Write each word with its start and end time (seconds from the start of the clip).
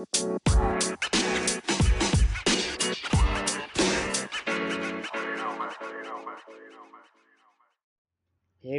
हे 0.00 0.06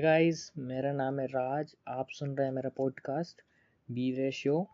guys 0.02 0.52
मेरा 0.58 0.94
नाम 0.94 1.20
है 1.20 1.26
राज। 1.26 1.76
आप 1.88 2.08
सुन 2.10 2.36
रहे 2.38 2.48
हैं 2.48 2.54
मेरा 2.54 2.70
पॉडकास्ट 2.70 3.42
बी 3.92 4.32
शो 4.32 4.70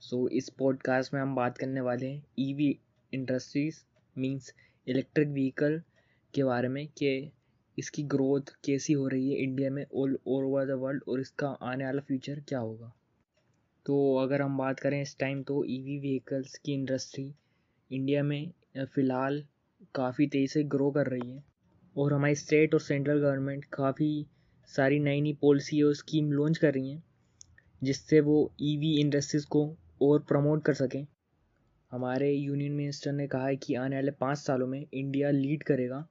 सो 0.00 0.28
इस 0.28 0.48
पॉडकास्ट 0.48 1.14
में 1.14 1.20
हम 1.20 1.34
बात 1.34 1.58
करने 1.58 1.80
वाले 1.80 2.06
हैं 2.06 2.26
EV 2.38 2.80
industries 3.14 3.84
means 4.18 4.54
electric 4.88 5.28
vehicle 5.28 5.82
के 6.34 6.44
बारे 6.44 6.68
में 6.68 6.88
कि 6.88 7.32
इसकी 7.78 8.02
ग्रोथ 8.02 8.42
कैसी 8.64 8.92
हो 8.92 9.08
रही 9.08 9.32
है 9.32 9.38
इंडिया 9.38 9.70
में 9.70 9.86
ऑल 9.94 10.18
ओवर 10.26 10.66
द 10.66 10.70
वर्ल्ड 10.70 11.02
और 11.08 11.20
इसका 11.20 11.48
आने 11.48 11.84
वाला 11.84 12.00
फ्यूचर 12.00 12.40
क्या 12.40 12.58
होगा। 12.58 12.92
तो 13.86 13.94
अगर 14.16 14.42
हम 14.42 14.56
बात 14.58 14.80
करें 14.80 15.00
इस 15.02 15.16
टाइम 15.18 15.42
तो 15.42 15.64
ईवी 15.68 15.98
व्हीकल्स 15.98 16.56
की 16.58 16.72
इंडस्ट्री 16.72 17.32
इंडिया 17.90 18.22
में 18.22 18.50
फ़िलहाल 18.94 19.42
काफ़ी 19.94 20.26
तेज़ी 20.26 20.46
से 20.48 20.62
ग्रो 20.74 20.90
कर 20.90 21.06
रही 21.06 21.30
है। 21.30 21.42
और 21.96 22.12
हमारी 22.12 22.34
स्टेट 22.34 22.74
और 22.74 22.80
सेंट्रल 22.80 23.20
गवर्नमेंट 23.20 23.64
काफ़ी 23.72 24.26
सारी 24.70 24.98
नई 24.98 25.20
नई 25.20 25.32
पॉलिसी 25.42 25.82
और 25.82 25.94
स्कीम 25.94 26.30
लॉन्च 26.32 26.58
कर 26.58 26.72
रही 26.74 26.90
हैं, 26.90 27.02
जिससे 27.82 28.20
वो 28.20 28.36
ईवी 28.62 28.94
इंडस्ट्रीज़ 29.00 29.46
को 29.46 29.64
और 30.02 30.20
प्रमोट 30.28 30.64
कर 30.64 30.74
सकें। 30.74 31.06
हमारे 31.92 32.32
यूनियन 32.32 32.72
मिनिस्टर 32.72 33.12
ने 33.12 33.26
कहा 33.26 33.46
है 33.46 33.56
कि 33.56 33.74
आने 33.74 33.96
वाले 33.96 34.10
पाँच 34.20 34.38
सालों 34.38 34.66
में 34.66 34.84
इंडिया 34.84 35.30
लीड 35.30 35.62
करेगा 35.62 36.06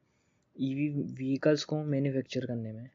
ईवी 0.56 0.90
व्हीकल्स 0.90 1.64
को 1.64 1.84
मैन्युफैक्चर 1.86 2.46
करने 2.46 2.72
में। 2.74 2.90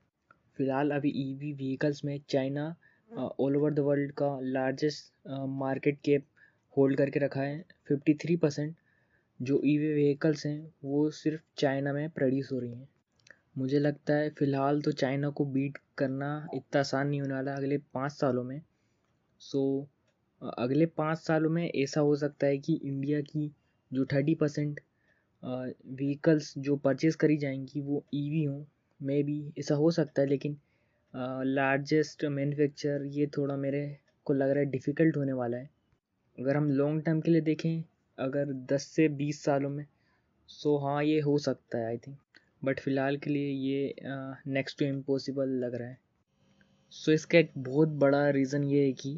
फ़िलहाल 0.59 0.91
अभी 0.91 1.13
ईवी 1.23 1.53
व्हीकल्स 1.53 2.05
में 2.05 2.19
China 2.29 2.75
all 3.11 3.57
over 3.57 3.73
the 3.75 3.79
world 3.79 4.13
का 4.13 4.29
लार्जेस्ट 4.43 5.13
मार्केट 5.59 5.99
कैप 6.05 6.25
होल्ड 6.77 6.97
करके 6.99 7.21
रखा 7.21 7.41
है। 7.41 7.65
फिफ्टी 7.89 8.15
थ्री 8.15 8.37
परसेंट 8.37 8.75
जो 9.41 9.61
ईवी 9.65 9.93
व्हीकल्स 9.93 10.45
हैं, 10.47 10.73
वो 10.85 11.11
सिर्फ़ 11.11 11.43
चाइना 11.59 11.93
में 11.93 12.09
प्रोड्यूस 12.11 12.51
हो 12.53 12.59
रही 12.59 12.73
हैं। 12.73 12.89
मुझे 13.59 13.79
लगता 13.79 14.15
है 14.15 14.31
फ़िलहाल 14.31 14.81
तो 14.83 14.93
चाइना 14.93 15.31
को 15.31 15.45
बीट 15.47 15.79
करना 15.99 16.31
इतना 16.55 16.81
आसान 16.81 17.09
नहीं 17.09 17.21
होने 17.21 17.35
वाला 17.35 17.55
अगले 17.55 17.79
पाँच 17.95 18.13
सालों 18.13 18.45
में। 18.45 18.61
सो 19.41 19.63
अगले 20.43 20.87
पाँच 20.99 21.19
सालों 21.19 21.51
में 21.51 21.71
ऐसा 21.71 22.01
हो 22.01 22.17
सकता 22.17 22.47
है 22.47 22.59
कि 22.59 22.75
इंडिया 22.75 23.21
की 23.23 23.51
जो 23.91 24.05
थर्टी 24.13 24.35
परसेंट 24.35 24.81
व्हीकल्स 25.43 26.53
जो 26.59 26.77
परचेज़ 26.77 27.17
करी 27.17 27.37
जाएँगी, 27.37 27.81
वो 27.81 28.05
ई 28.15 28.29
वी 28.31 28.45
हों। 28.45 28.65
मे 29.01 29.23
बी 29.23 29.53
ऐसा 29.59 29.75
हो 29.75 29.91
सकता 29.91 30.23
है, 30.23 30.29
लेकिन 30.29 30.57
लार्जेस्ट 31.17 32.25
मैन्युफैक्चर 32.25 33.05
ये 33.09 33.27
थोड़ा 33.37 33.57
मेरे 33.57 33.81
को 34.27 34.33
लग 34.33 34.51
रहा 34.51 34.59
है 34.59 34.71
डिफ़िकल्ट 34.71 35.17
होने 35.17 35.33
वाला 35.33 35.57
है। 35.57 35.69
अगर 36.39 36.57
हम 36.57 36.71
लॉन्ग 36.71 37.03
टर्म 37.05 37.21
के 37.21 37.31
लिए 37.31 37.41
देखें 37.41 37.83
अगर 38.19 38.53
दस 38.73 38.87
से 38.87 39.09
बीस 39.11 39.43
सालों 39.45 39.71
में 39.71 39.85
सो 40.49 40.77
हाँ 40.79 41.03
ये 41.05 41.21
हो 41.21 41.37
सकता 41.39 41.79
है 41.79 41.87
आई 41.87 41.97
थिंक 41.99 42.17
बट 42.65 42.81
फ़िलहाल 42.81 43.17
के 43.17 43.31
लिए 43.31 43.51
ये 43.51 43.95
नेक्स्ट 44.47 44.79
टू 44.79 44.85
इम्पॉसिबल 44.85 45.49
लग 45.65 45.75
रहा 45.75 45.89
है। 45.89 45.99
सो 46.93 47.11
so, 47.11 47.15
इसका 47.15 47.39
एक 47.39 47.51
बहुत 47.59 47.89
बड़ा 47.89 48.29
रीज़न 48.31 48.65
ये 48.65 48.85
है 48.85 48.93
कि 48.93 49.11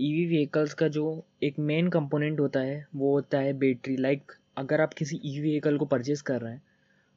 ईवी 0.00 0.26
व्हीकल्स 0.26 0.74
का 0.74 0.88
जो 0.88 1.24
एक 1.42 1.58
मेन 1.58 1.88
कंपोनेंट 1.88 2.40
होता 2.40 2.60
है 2.60 2.86
वो 2.94 3.12
होता 3.12 3.38
है 3.38 3.52
बैटरी 3.52 3.96
लाइक 3.96 4.22
like, 4.22 4.40
अगर 4.56 4.80
आप 4.80 4.94
किसी 4.94 5.20
ईवी 5.24 5.48
व्हीकल 5.50 5.78
को 5.78 5.86
परचेज़ 5.86 6.22
कर 6.22 6.40
रहे 6.40 6.52
हैं 6.52 6.62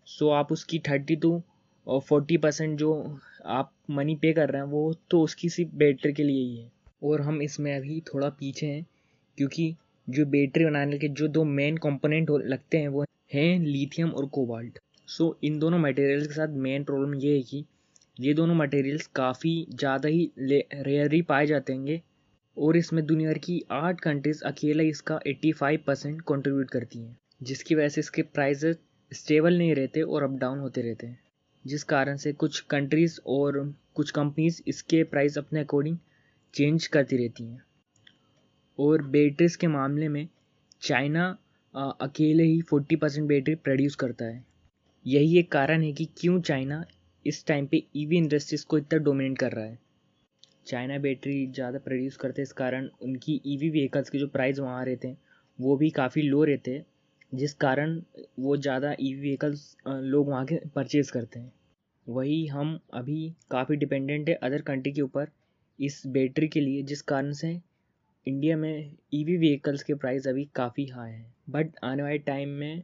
सो 0.08 0.26
so 0.26 0.32
आप 0.32 0.52
उसकी 0.52 0.80
थर्टी 0.80 1.16
टू 1.16 1.42
फोर्टी 1.88 2.38
परसेंट 2.38 2.78
जो 2.80 3.20
आप 3.48 3.72
मनी 3.92 4.16
पे 4.16 4.34
कर 4.34 4.50
रहे 4.50 4.62
हैं, 4.62 4.70
वो 4.70 4.94
तो 5.12 5.22
उसकी 5.22 5.50
सिर्फ़ 5.50 5.76
बैटरी 5.76 6.14
के 6.14 6.24
लिए 6.24 6.42
ही 6.42 6.56
है। 6.58 6.72
और 7.04 7.22
हम 7.22 7.42
इसमें 7.42 7.76
अभी 7.76 8.00
थोड़ा 8.08 8.30
पीछे 8.30 8.66
हैं, 8.66 8.86
क्योंकि 9.38 9.76
जो 10.08 10.26
बैटरी 10.28 10.66
बनाने 10.66 10.98
के 10.98 11.08
जो 11.10 11.28
दो 11.28 11.44
मेन 11.46 11.78
कंपोनेंट 11.78 12.30
लगते 12.32 12.78
हैं, 12.78 12.88
वो 12.88 13.06
हैं 13.34 13.60
लिथियम 13.60 14.12
और 14.12 14.26
कोबाल्ट 14.30 14.80
सो 15.08 15.38
इन 15.44 15.60
दोनों 15.60 15.80
मटेरियल्स 15.80 16.28
के 16.28 16.34
साथ 16.34 16.56
मेन 16.60 16.84
प्रॉब्लम 16.84 17.16
ये 17.16 17.36
है 17.36 17.42
कि 17.42 17.64
ये 18.18 18.34
दोनों 18.34 18.56
मटेरियल्स 18.56 19.08
काफ़ी 19.08 19.52
ज़्यादा 19.72 20.10
ही 20.10 20.30
रेयरली 20.40 21.22
पाए 21.22 21.46
जाते 21.46 21.74
हैं 21.74 22.02
और 22.58 22.78
इसमें 22.78 23.06
दुनिया 23.06 23.34
की 23.34 23.62
आठ 23.72 24.00
कंट्रीज़ 24.00 24.44
अकेला 24.46 24.84
इसका 24.84 25.20
85 25.28 25.78
परसेंट 25.88 26.22
कॉन्ट्रीब्यूट 26.22 26.70
करती 26.70 27.00
हैं, 27.00 27.16
जिसकी 27.44 27.76
वजह 27.76 27.90
से 27.90 28.02
इसके 28.02 28.22
प्राइजेस 28.22 28.78
स्टेबल 29.12 29.58
नहीं 29.58 29.76
रहते 29.76 30.02
और 30.02 30.24
अप 30.24 30.38
डाउन 30.40 30.60
होते 30.60 30.82
रहते 30.82 31.08
हैं। 31.08 31.20
जिस 31.66 31.84
कारण 31.84 32.18
से 32.18 32.32
कुछ 32.34 32.60
कंट्रीज़ 32.70 33.20
और 33.28 33.58
कुछ 33.96 34.12
कंपनीज़ 34.12 34.62
इसके 34.68 35.04
प्राइस 35.04 35.38
अपने 35.38 35.60
अकॉर्डिंग 35.60 35.98
चेंज 36.54 36.88
करती 36.88 37.18
रहती 37.18 37.44
हैं। 37.44 37.64
और 38.80 39.02
बैटरीज 39.08 39.56
के 39.56 39.68
मामले 39.68 40.08
में 40.08 40.28
चाइना 40.82 41.26
अकेले 42.02 42.44
ही 42.44 42.62
फोर्टी 42.62 42.96
परसेंट 42.96 43.28
बैटरी 43.28 43.56
प्रोड्यूस 43.56 43.96
करता 43.96 44.26
है। 44.26 44.44
यही 45.06 45.38
एक 45.40 45.52
कारण 45.52 45.84
है 45.84 45.92
कि 45.94 46.06
क्यों 46.18 46.40
चाइना 46.42 46.84
इस 47.26 47.46
टाइम 47.46 47.68
पे 47.68 47.84
ईवी 47.96 48.18
इंडस्ट्रीज़ 48.18 48.66
को 48.66 48.78
इतना 48.78 49.00
डोमिनेट 49.00 49.38
कर 49.38 49.52
रहा 49.52 49.66
है। 49.66 49.78
चाइना 50.68 50.98
बैटरी 51.00 51.46
ज़्यादा 51.48 51.80
प्रोड्यूस 51.80 52.18
करते 52.18 52.42
इस 52.42 52.52
कारण 52.54 52.90
उनकी 53.02 53.40
ईवी 53.46 53.70
व्हीकल्स 53.70 54.10
के 54.10 54.18
जो 54.18 54.28
प्राइस 54.28 54.60
वहाँ 54.60 54.86
रहते 54.86 55.08
हैं, 55.08 55.18
वो 55.60 55.76
भी 55.78 55.90
काफ़ी 55.90 56.22
लो 56.22 56.44
रहते 56.44 56.72
हैं। 56.72 56.86
जिस 57.32 57.54
कारण 57.56 58.02
वो 58.40 58.56
ज़्यादा 58.58 58.94
ईवी 59.00 59.20
व्हीकल्स 59.20 59.76
लोग 59.88 60.30
वहाँ 60.30 60.46
के 60.46 60.60
परचेज़ 60.76 61.12
करते 61.12 61.40
हैं। 61.40 61.52
वही 62.08 62.46
हम 62.48 62.80
अभी 62.94 63.34
काफ़ी 63.52 63.76
डिपेंडेंट 63.78 64.30
है 64.30 64.36
अदर 64.36 64.62
कंट्री 64.64 64.92
के 64.92 65.02
ऊपर 65.02 65.28
इस 65.80 66.02
बैटरी 66.08 66.48
के 66.48 66.62
लिए, 66.62 66.82
जिस 66.84 67.02
कारण 67.04 67.32
से 67.34 67.60
इंडिया 68.28 68.58
में 68.58 68.92
ई 69.14 69.24
वी 69.24 69.38
व्हीकल्स 69.38 69.84
के 69.84 69.94
प्राइस 69.96 70.28
अभी 70.28 70.48
काफ़ी 70.56 70.86
हाई 70.88 71.12
हैं। 71.12 71.34
बट 71.50 71.76
आने 71.84 72.04
वाले 72.04 72.18
टाइम 72.20 72.50
में 72.52 72.84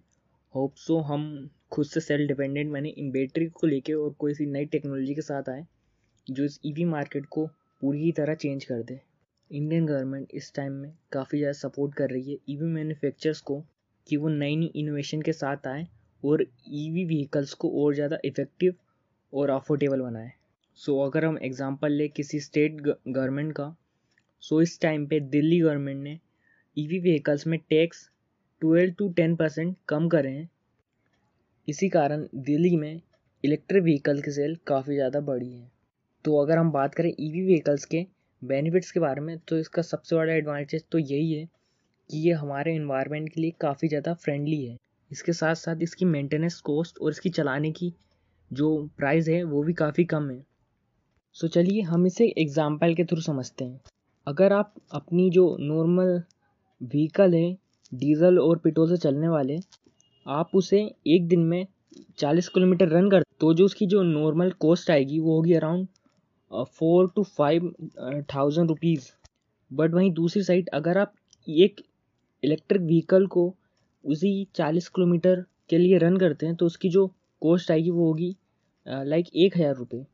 होप 0.53 0.75
सो 0.78 1.00
हम 1.03 1.50
खुद 1.72 1.85
से 1.85 2.00
सेल्फ 2.01 2.28
डिपेंडेंट 2.28 2.72
मैंने 2.72 2.89
इन 2.89 3.11
बैटरी 3.11 3.47
को 3.50 3.67
लेके 3.67 3.94
और 3.94 4.13
कोई 4.19 4.34
सी 4.34 4.45
नई 4.47 4.66
टेक्नोलॉजी 4.67 5.16
के 5.16 5.22
साथ 5.22 5.50
आए, 5.50 5.66
जो 6.28 6.44
इस 6.44 6.59
ईवी 6.66 6.85
मार्केट 6.85 7.25
को 7.28 7.45
पूरी 7.81 8.11
तरह 8.13 8.35
चेंज 8.35 8.63
कर 8.66 8.84
दे। 8.84 9.00
इंडियन 9.51 9.85
गवर्नमेंट 9.85 10.28
इस 10.34 10.53
टाइम 10.55 10.73
में 10.73 10.94
काफ़ी 11.11 11.38
ज़्यादा 11.38 11.53
सपोर्ट 11.59 11.95
कर 11.95 12.09
रही 12.09 12.31
है 12.31 12.38
ई 12.50 12.55
वी 12.55 12.67
मैन्युफैक्चरर्स 12.67 13.41
को। 13.41 13.63
कि 14.07 14.17
वो 14.17 14.29
नई 14.29 14.55
नई 14.55 14.71
इनोवेशन 14.75 15.21
के 15.21 15.33
साथ 15.33 15.67
आए 15.67 15.88
और 16.23 16.45
ईवी 16.69 17.05
व्हीकल्स 17.05 17.53
को 17.53 17.69
और 17.83 17.93
ज़्यादा 17.95 18.17
इफ़ेक्टिव 18.25 18.75
और 19.33 19.49
अफोर्डेबल 19.49 20.01
बनाए। 20.01 20.31
सो 20.79 20.91
so, 20.91 21.05
अगर 21.05 21.25
हम 21.25 21.38
एग्ज़ाम्पल 21.43 21.91
ले 21.91 22.07
किसी 22.07 22.39
स्टेट 22.39 22.81
गवर्नमेंट 22.81 23.53
का 23.53 23.75
सो 24.43 24.55
so 24.55 24.61
इस 24.61 24.79
टाइम 24.81 25.05
पे 25.07 25.19
दिल्ली 25.19 25.59
गवर्नमेंट 25.59 26.03
ने 26.03 26.19
ईवी 26.77 26.99
व्हीकल्स 26.99 27.47
में 27.47 27.59
tax 27.69 28.09
twelve 28.61 28.93
to 28.93 29.07
ten 29.13 29.35
percent 29.35 29.75
कम 29.89 30.07
करे 30.09 30.29
हैं। 30.29 30.49
इसी 31.67 31.89
कारण 31.89 32.27
दिल्ली 32.35 32.75
में 32.77 33.01
इलेक्ट्रिक 33.43 33.83
व्हीकल 33.83 34.22
की 34.22 34.31
सेल 34.31 34.57
काफ़ी 34.67 34.95
ज़्यादा 34.95 35.19
बढ़ी 35.22 35.51
है। 35.51 35.69
तो 36.25 36.37
अगर 36.41 36.57
हम 36.57 36.72
बात 36.72 36.95
करें 36.95 37.09
ईवी 37.09 37.41
व्हीकल्स 37.41 37.85
के 37.85 38.05
बेनिफिट्स 38.41 38.91
के 38.91 38.99
बारे 38.99 39.22
में 39.22 39.37
तो 39.39 39.57
इसका 39.57 39.81
सबसे 39.81 40.16
बड़ा 40.16 40.33
एडवांटेज 40.33 40.83
तो 40.91 40.99
यही 40.99 41.33
है 41.33 41.47
कि 42.09 42.17
ये 42.19 42.33
हमारे 42.33 42.75
इन्वायरमेंट 42.75 43.29
के 43.29 43.41
लिए 43.41 43.53
काफ़ी 43.61 43.88
ज़्यादा 43.88 44.13
फ्रेंडली 44.16 44.63
है। 44.66 44.77
इसके 45.11 45.33
साथ 45.33 45.55
साथ 45.55 45.81
इसकी 45.81 46.05
मेंटेनेंस 46.05 46.59
कॉस्ट 46.61 46.99
और 46.99 47.11
इसकी 47.11 47.29
चलाने 47.31 47.71
की 47.71 47.93
जो 48.51 48.69
प्राइस 48.97 49.27
है, 49.27 49.43
वो 49.43 49.63
भी 49.63 49.73
काफ़ी 49.73 50.05
कम 50.05 50.29
है। 50.29 50.43
सो 51.35 51.47
चलिए 51.47 51.81
हम 51.83 52.05
इसे 52.07 52.27
एग्ज़ाम्पल 52.38 52.93
के 52.95 53.03
थ्रू 53.05 53.21
समझते 53.21 53.66
हैं। 53.66 53.79
अगर 54.27 54.53
आप 54.53 54.73
अपनी 54.93 55.29
जो 55.29 55.55
नॉर्मल 55.61 56.21
व्हीकल 56.81 57.33
है 57.33 57.51
डीज़ल 57.91 58.39
और 58.39 58.57
पेट्रोल 58.57 58.89
से 58.89 58.97
चलने 58.99 59.27
वाले, 59.27 59.57
आप 60.25 60.55
उसे 60.55 60.79
एक 61.07 61.27
दिन 61.27 61.39
में 61.41 61.66
चालीस 62.17 62.47
किलोमीटर 62.49 62.87
रन 62.89 63.09
कर 63.09 63.23
तो 63.39 63.53
जो 63.53 63.66
उसकी 63.66 63.85
जो 63.85 64.01
नॉर्मल 64.03 64.51
कॉस्ट 64.59 64.91
आएगी, 64.91 65.19
वो 65.19 65.35
होगी 65.35 65.53
around 65.53 65.87
four 66.69 67.11
to 67.16 67.23
five 67.23 67.73
thousand 68.33 68.69
rupees 68.69 69.09
but 69.72 69.93
वहीं 69.93 70.11
दूसरी 70.13 70.43
साइड 70.43 70.69
अगर 70.73 70.97
आप 70.97 71.13
एक 71.47 71.81
इलेक्ट्रिक 72.46 72.82
व्हीकल 72.82 73.28
को 73.28 73.53
उसी 74.03 74.32
चालीस 74.56 74.88
किलोमीटर 74.90 75.44
के 75.70 75.78
लिए 75.78 75.97
रन 75.97 76.18
करते 76.18 76.46
हैं 76.46 76.56
तो 76.56 76.66
उसकी 76.66 76.90
जो 76.90 77.08
कॉस्ट 77.42 77.72
आएगी 77.72 77.90
वो 77.92 78.06
होगी 78.06 78.36
लाइक 78.86 79.36
एक 79.36 79.58
हज़ार 79.58 79.76
रुपये 79.76 80.06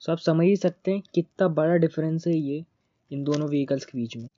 सो 0.00 0.12
आप 0.12 0.18
समझ 0.18 0.46
ही 0.46 0.56
सकते 0.56 0.90
हैं 0.90 1.02
कितना 1.14 1.48
बड़ा 1.50 1.76
डिफरेंस 1.78 2.26
है 2.26 2.36
ये 2.36 2.64
इन 3.10 3.24
दोनों 3.24 3.48
व्हीकल्स 3.48 3.84
के 3.84 3.98
बीच 3.98 4.16
में। 4.16 4.28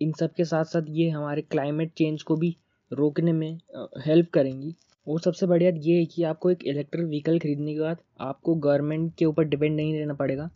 इन 0.00 0.12
सब 0.12 0.32
के 0.34 0.44
साथ 0.44 0.64
साथ 0.64 0.88
ये 0.90 1.08
हमारे 1.10 1.42
क्लाइमेट 1.42 1.92
चेंज 1.98 2.22
को 2.22 2.36
भी 2.36 2.56
रोकने 2.90 3.32
में 3.32 3.58
हेल्प 4.06 4.30
करेंगी। 4.34 4.74
और 5.06 5.20
सबसे 5.20 5.46
बढ़िया 5.46 5.70
ये 5.76 5.98
है 5.98 6.04
कि 6.06 6.22
आपको 6.22 6.50
एक 6.50 6.64
इलेक्ट्रिक 6.66 7.06
व्हीकल 7.06 7.38
खरीदने 7.38 7.74
के 7.74 7.80
बाद 7.80 7.98
आपको 8.20 8.54
गवर्नमेंट 8.56 9.14
के 9.18 9.24
ऊपर 9.24 9.44
डिपेंड 9.44 9.74
नहीं 9.76 9.98
रहना 9.98 10.14
पड़ेगा 10.14 10.50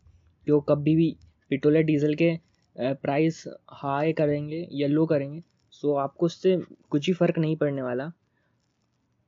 कि 0.46 0.52
वो 0.52 0.60
कभी 0.68 0.94
भी 0.96 1.14
पेट्रोल 1.50 1.76
या 1.76 1.82
डीजल 1.82 2.14
के 2.14 2.36
प्राइस 2.76 3.42
हाई 3.72 4.12
करेंगे 4.12 4.66
या 4.72 4.88
लो 4.88 5.06
करेंगे 5.06 5.42
सो 5.82 5.94
आपको 5.94 6.26
उससे 6.26 6.56
कुछ 6.90 7.06
ही 7.08 7.12
फ़र्क 7.14 7.38
नहीं 7.38 7.56
पड़ने 7.56 7.82
वाला। 7.82 8.10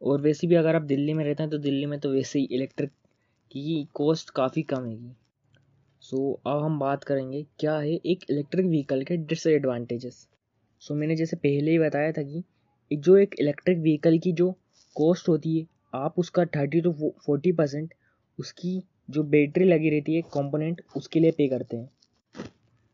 और 0.02 0.20
वैसे 0.20 0.47
भी 0.47 0.55
अगर 0.55 0.76
आप 0.76 0.82
दिल्ली 0.82 1.14
में 1.14 1.25
रहते 1.25 1.43
हैं 1.43 1.50
तो 1.50 1.58
दिल्ली 1.58 1.87
में 1.87 1.99
तो 2.00 2.11
वैसे 2.11 2.38
ही 2.38 2.44
इलेक्ट्रिक 2.44 2.91
की 3.50 3.88
कॉस्ट 3.94 4.31
काफ़ी 4.31 4.62
कम 4.62 4.87
है 4.87 5.17
सो 6.02 6.17
so, 6.17 6.52
अब 6.52 6.62
हम 6.62 6.79
बात 6.79 7.05
करेंगे 7.05 7.43
क्या 7.58 7.76
है 7.79 7.94
एक 7.94 8.25
इलेक्ट्रिक 8.31 8.67
व्हीकल 8.67 9.02
के 9.05 9.17
डिसएडवांटेजेस 9.17 10.29
सो 10.82 10.94
मैंने 10.94 11.17
जैसे 11.17 11.37
पहले 11.37 11.70
ही 11.70 11.79
बताया 11.79 12.12
था 12.12 12.23
कि 12.23 12.43
जो 12.91 13.17
एक 13.17 13.35
इलेक्ट्रिक 13.41 13.79
व्हीकल 13.79 14.19
की 14.19 14.32
जो 14.32 14.50
कॉस्ट 14.96 15.29
होती 15.29 15.58
है 15.58 15.67
आप 15.94 16.19
उसका 16.19 16.44
थर्टी 16.46 16.81
टू 16.81 16.93
फोर्टी 17.26 17.53
परसेंट 17.53 17.94
उसकी 18.38 18.82
जो 19.11 19.23
बैटरी 19.23 19.64
लगी 19.64 19.91
रहती 19.91 20.14
है 20.14 20.23
कंपोनेंट 20.35 20.81
उसके 20.96 21.20
लिए 21.20 21.31
पे 21.31 21.49
करते 21.49 21.76
हैं। 21.76 21.91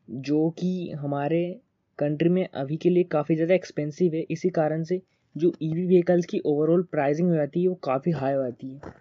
जो 0.08 0.48
कि 0.50 0.90
हमारे 0.90 1.60
कंट्री 1.98 2.28
में 2.28 2.46
अभी 2.46 2.76
के 2.76 2.90
लिए 2.90 3.04
काफ़ी 3.06 3.34
ज़्यादा 3.34 3.54
एक्सपेंसिव 3.54 4.14
है। 4.14 4.24
इसी 4.30 4.48
कारण 4.50 4.82
से 4.84 5.00
जो 5.36 5.52
ई 5.62 5.72
वी 5.72 5.86
व्हीकल्स 5.86 6.26
की 6.26 6.40
ओवरऑल 6.46 6.82
प्राइसिंग 6.92 7.28
हो 7.28 7.34
जाती 7.34 7.62
है 7.62 7.68
वो 7.68 7.74
काफ़ी 7.84 8.12
हाई 8.12 8.34
हो 8.34 8.42
जाती 8.42 8.68
है। 8.68 8.94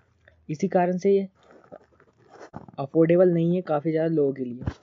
इसी 0.50 0.68
कारण 0.68 0.98
से 0.98 1.12
ये 1.12 1.28
अफोर्डेबल 2.80 3.34
नहीं 3.34 3.56
है 3.56 3.62
काफ़ी 3.64 3.92
ज़्यादा 3.92 4.14
लोगों 4.16 4.34
के 4.34 4.44
लिए। 4.44 4.74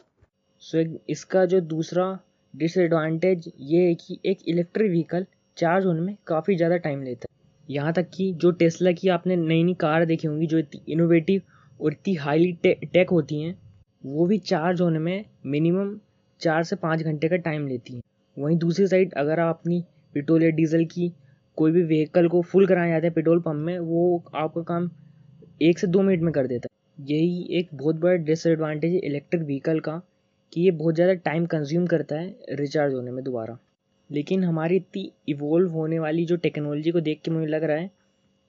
सो 0.62 0.78
एक 0.78 0.98
इसका 1.10 1.44
जो 1.46 1.60
दूसरा 1.62 2.06
डिसएडवांटेज 2.54 3.50
ये 3.60 3.86
है 3.86 3.94
कि 3.96 4.18
एक 4.26 4.48
इलेक्ट्रिक 4.48 4.90
व्हीकल 4.90 5.26
चार्ज 5.56 5.86
होने 5.86 6.00
में 6.00 6.16
काफ़ी 6.26 6.56
ज़्यादा 6.56 6.76
टाइम 6.78 7.02
लेता 7.02 7.26
है। 7.30 7.40
यहाँ 7.68 7.92
तक 7.92 8.08
कि 8.14 8.32
जो 8.34 8.50
टेस्ला 8.52 8.92
की 8.92 9.08
आपने 9.08 9.36
नई 9.38 9.62
नई 9.62 9.74
कार 9.80 10.04
देखी 10.04 10.28
होंगी 10.28 10.46
जो 10.46 10.58
इतनी 10.58 10.92
इनोवेटिव 10.92 11.42
और 11.80 11.92
इतनी 11.92 12.14
हाईली 12.14 12.52
टे, 12.52 12.74
टेक 12.84 13.10
होती 13.10 13.40
हैं 13.42 13.54
वो 14.04 14.26
भी 14.26 14.38
चार्ज 14.40 14.80
होने 14.80 14.98
में 14.98 15.24
मिनिमम 15.46 15.94
चार 16.42 16.62
से 16.64 16.76
पाँच 16.76 17.02
घंटे 17.02 17.28
का 17.28 17.36
टाइम 17.38 17.66
लेती 17.66 17.94
हैं। 17.94 18.02
वहीं 18.36 18.56
दूसरी 18.58 18.86
साइड 18.86 19.12
अगर 19.14 19.40
आप 19.40 19.58
अपनी 19.58 19.84
पेट्रोल 20.14 20.42
या 20.42 20.50
डीजल 20.50 20.84
की 20.84 21.12
कोई 21.58 21.72
भी 21.72 21.82
व्हीकल 21.82 22.28
को 22.28 22.42
फुल 22.42 22.66
कराने 22.66 22.90
जाते 22.90 23.06
हैं 23.06 23.14
पेट्रोल 23.14 23.40
पंप 23.40 23.64
में, 23.66 23.78
वो 23.78 24.24
आपका 24.34 24.62
काम 24.62 24.90
एक 25.62 25.78
से 25.78 25.86
दो 25.86 26.02
मिनट 26.02 26.22
में 26.22 26.32
कर 26.32 26.46
देता 26.46 26.68
है। 26.68 27.06
यही 27.06 27.58
एक 27.58 27.68
बहुत 27.74 27.96
बड़ा 27.96 28.14
डिसएडवांटेज 28.24 28.92
है 28.92 28.98
इलेक्ट्रिक 29.00 29.42
व्हीकल 29.42 29.80
का, 29.80 30.00
कि 30.52 30.60
ये 30.60 30.70
बहुत 30.70 30.94
ज़्यादा 30.94 31.14
टाइम 31.14 31.46
कंज्यूम 31.46 31.86
करता 31.86 32.16
है 32.16 32.56
रिचार्ज 32.56 32.94
होने 32.94 33.10
में 33.10 33.22
दोबारा। 33.24 33.58
लेकिन 34.10 34.44
हमारी 34.44 34.76
इतनी 34.76 35.10
इवोल्व 35.28 35.70
होने 35.70 35.98
वाली 35.98 36.24
जो 36.26 36.36
टेक्नोलॉजी 36.36 36.90
को 36.90 37.00
देख 37.00 37.20
के 37.24 37.30
मुझे 37.30 37.46
लग 37.46 37.64
रहा 37.64 37.76
है 37.76 37.90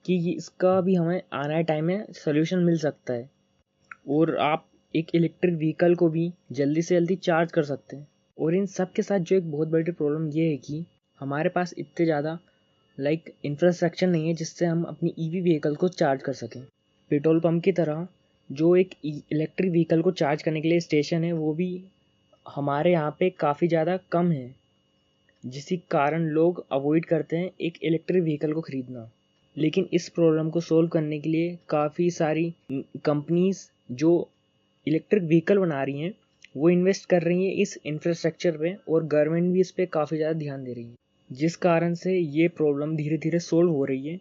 कि 0.05 0.17
इसका 0.31 0.79
भी 0.81 0.95
हमें 0.95 1.21
आने 1.33 1.61
टाइम 1.63 1.85
में 1.85 2.05
सोल्यूशन 2.13 2.59
मिल 2.59 2.77
सकता 2.77 3.13
है। 3.13 3.29
और 4.09 4.35
आप 4.37 4.65
एक 4.93 5.15
इलेक्ट्रिक 5.15 5.55
व्हीकल 5.55 5.95
को 5.95 6.09
भी 6.09 6.31
जल्दी 6.51 6.81
से 6.81 6.95
जल्दी 6.95 7.15
चार्ज 7.17 7.51
कर 7.51 7.63
सकते 7.63 7.95
हैं। 7.95 8.07
और 8.37 8.55
इन 8.55 8.65
सब 8.67 8.91
के 8.93 9.01
साथ 9.01 9.19
जो 9.19 9.35
एक 9.35 9.51
बहुत 9.51 9.67
बड़ी 9.67 9.91
प्रॉब्लम 9.91 10.27
ये 10.29 10.49
है 10.49 10.57
कि 10.57 10.85
हमारे 11.21 11.49
पास 11.49 11.73
इतने 11.77 12.05
ज़्यादा 12.05 12.37
लाइक 12.97 13.33
इंफ्रास्ट्रक्चर 13.45 14.07
नहीं 14.07 14.27
है 14.27 14.33
जिससे 14.33 14.65
हम 14.65 14.83
अपनी 14.83 15.13
ईवी 15.19 15.41
व्हीकल 15.41 15.75
को 15.75 15.87
चार्ज 15.89 16.21
कर 16.23 16.33
सकें। 16.33 16.61
पेट्रोल 17.11 17.39
पंप 17.39 17.63
की 17.63 17.71
तरह 17.71 18.07
जो 18.49 18.75
एक 18.75 18.93
इलेक्ट्रिक 19.05 19.71
व्हीकल 19.71 20.01
को 20.01 20.11
चार्ज 20.13 20.43
करने 20.43 20.61
के 20.61 20.69
लिए 20.69 20.79
स्टेशन 20.79 21.23
है, 21.23 21.31
वो 21.33 21.53
भी 21.53 21.83
हमारे 22.45 22.91
यहाँ 22.91 23.15
पे 23.19 23.29
काफ़ी 23.29 23.67
ज़्यादा 23.67 23.97
कम 24.11 24.31
है। 24.31 24.53
जिसी 25.43 25.77
कारण 25.91 26.25
लोग 26.29 26.65
अवॉइड 26.71 27.05
करते 27.05 27.37
हैं 27.37 27.49
एक 27.61 27.77
इलेक्ट्रिक 27.83 28.23
व्हीकल 28.23 28.53
को 28.53 28.61
ख़रीदना। 28.61 29.09
लेकिन 29.55 29.87
इस 29.93 30.07
प्रॉब्लम 30.09 30.49
को 30.49 30.59
सोल्व 30.61 30.89
करने 30.89 31.19
के 31.19 31.29
लिए 31.29 31.57
काफ़ी 31.69 32.09
सारी 32.11 32.53
कंपनीज़ 32.71 33.67
जो 33.93 34.11
इलेक्ट्रिक 34.87 35.23
व्हीकल 35.23 35.57
बना 35.57 35.83
रही 35.83 36.01
हैं, 36.01 36.13
वो 36.55 36.69
इन्वेस्ट 36.69 37.09
कर 37.09 37.21
रही 37.21 37.45
हैं 37.45 37.53
इस 37.55 37.77
इंफ्रास्ट्रक्चर 37.85 38.57
पे 38.57 38.75
और 38.89 39.05
गवर्नमेंट 39.05 39.53
भी 39.53 39.59
इस 39.59 39.71
पर 39.71 39.85
काफ़ी 39.93 40.17
ज़्यादा 40.17 40.39
ध्यान 40.39 40.63
दे 40.63 40.73
रही 40.73 40.85
है। 40.85 40.95
जिस 41.29 41.55
कारण 41.55 41.93
से 41.93 42.17
ये 42.17 42.47
प्रॉब्लम 42.47 42.95
धीरे 42.95 43.17
धीरे 43.17 43.39
सोल्व 43.39 43.71
हो 43.71 43.85
रही 43.85 44.07
है 44.07 44.19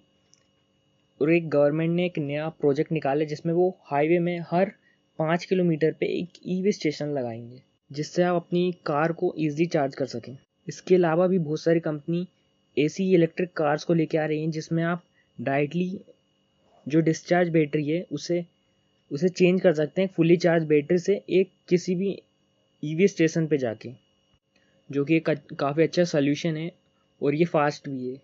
और 1.20 1.32
एक 1.32 1.48
गवर्नमेंट 1.50 1.90
ने 1.90 2.06
एक 2.06 2.18
नया 2.18 2.48
प्रोजेक्ट 2.60 2.92
निकाला 2.92 3.24
जिसमें 3.24 3.52
वो 3.54 3.68
हाईवे 3.84 4.18
में 4.18 4.38
हर 4.50 4.72
पाँच 5.18 5.44
किलोमीटर 5.44 5.92
पे 5.92 6.06
एक 6.18 6.38
ईवी 6.48 6.72
स्टेशन 6.72 7.08
लगाएँगे, 7.08 7.60
जिससे 7.90 8.22
आप 8.22 8.36
अपनी 8.36 8.70
कार 8.86 9.12
को 9.12 9.34
ईजिली 9.38 9.66
चार्ज 9.66 9.94
कर 9.94 10.06
सकें। 10.06 10.36
इसके 10.68 10.94
अलावा 10.94 11.26
भी 11.26 11.38
बहुत 11.40 11.60
सारी 11.60 11.80
कंपनी 11.80 12.26
ऐसी 12.76 13.12
इलेक्ट्रिक 13.14 13.52
कार्स 13.52 13.84
को 13.84 13.94
लेके 13.94 14.18
आ 14.18 14.24
रही 14.24 14.40
हैं, 14.42 14.50
जिसमें 14.50 14.82
आप 14.84 15.02
डायरेक्टली 15.38 16.00
जो 16.86 17.00
डिस्चार्ज 17.00 17.48
बैटरी 17.48 17.88
है, 17.88 18.04
उसे 18.12 18.44
उसे 19.12 19.28
चेंज 19.30 19.60
कर 19.60 19.72
सकते 19.74 20.02
हैं 20.02 20.08
फुली 20.08 20.36
चार्ज 20.38 20.64
बैटरी 20.66 20.98
से 20.98 21.20
एक 21.30 21.50
किसी 21.68 21.94
भी 21.94 22.16
ईवी 22.82 23.08
स्टेशन 23.08 23.46
पे 23.46 23.58
जाके, 23.58 23.90
जो 24.90 25.04
कि 25.04 25.16
एक 25.16 25.28
काफ़ी 25.56 25.82
अच्छा 25.82 26.04
सोल्यूशन 26.06 26.56
है 26.56 26.70
और 27.20 27.34
ये 27.34 27.44
फास्ट 27.46 27.88
भी 27.88 28.08
है। 28.08 28.20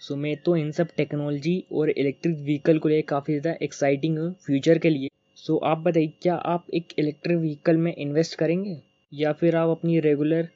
सो 0.00 0.16
मैं 0.16 0.36
तो 0.36 0.56
इन 0.56 0.70
सब 0.72 0.88
टेक्नोलॉजी 0.96 1.62
और 1.72 1.90
इलेक्ट्रिक 1.90 2.36
व्हीकल 2.38 2.78
को 2.78 2.88
लेकर 2.88 3.06
काफ़ी 3.08 3.34
ज़्यादा 3.34 3.56
एक्साइटिंग 3.64 4.18
हूँ 4.18 4.32
फ्यूचर 4.46 4.78
के 4.78 4.90
लिए। 4.90 5.08
सो 5.36 5.56
आप 5.58 5.78
बताइए, 5.78 6.12
क्या 6.22 6.34
आप 6.34 6.66
एक 6.74 6.92
इलेक्ट्रिक 6.98 7.38
व्हीकल 7.38 7.76
में 7.76 7.94
इन्वेस्ट 7.94 8.38
करेंगे? 8.38 8.76
या 9.12 9.32
फिर 9.32 9.56
आप 9.56 9.68
अपनी 9.70 9.98
रेगुलर 10.00 10.48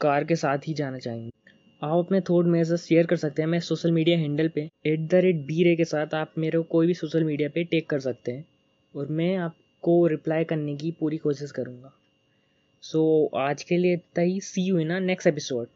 कार 0.00 0.24
के 0.24 0.36
साथ 0.36 0.68
ही 0.68 0.74
जाना 0.74 0.98
चाहेंगे? 0.98 1.30
आप 1.82 1.96
अपने 1.96 2.20
थॉट 2.20 2.46
मेरे 2.46 2.64
साथ 2.64 2.76
शेयर 2.78 3.06
कर 3.06 3.16
सकते 3.16 3.42
हैं। 3.42 3.48
मैं 3.48 3.60
सोशल 3.62 3.92
मीडिया 3.92 4.18
हैंडल 4.18 4.48
पे 4.48 4.68
एट 4.86 5.00
द 5.00 5.14
रेट 5.16 5.36
बी 5.46 5.62
रे 5.64 5.74
के 5.76 5.84
साथ 5.86 6.14
आप 6.16 6.32
मेरे 6.38 6.58
को 6.58 6.64
कोई 6.70 6.86
भी 6.86 6.94
सोशल 6.96 7.24
मीडिया 7.24 7.48
पे 7.48 7.64
टेक 7.66 7.88
कर 7.90 8.00
सकते 8.00 8.32
हैं। 8.32 8.44
और 8.96 9.06
मैं 9.06 9.36
आपको 9.36 10.06
रिप्लाई 10.06 10.44
करने 10.44 10.76
की 10.76 10.90
पूरी 10.90 11.16
कोशिश 11.16 11.50
करूँगा। 11.50 11.92
सो 12.82 13.30
so, 13.34 13.40
आज 13.40 13.62
के 13.62 13.76
लिए 13.76 13.94
इतना 13.94 14.22
ही। 14.22 14.40
See 14.40 14.62
you 14.62 14.78
in 14.78 15.02
next 15.02 15.26
episode 15.26 15.66